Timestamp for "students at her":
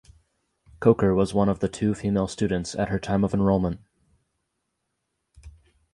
2.27-2.97